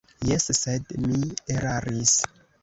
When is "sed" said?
0.59-0.89